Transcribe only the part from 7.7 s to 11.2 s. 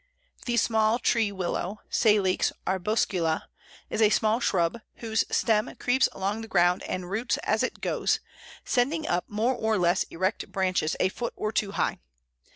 goes, sending up more or less erect branches a